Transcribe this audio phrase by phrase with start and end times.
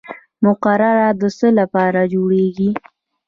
[0.43, 2.69] مقرره د څه لپاره جوړیږي؟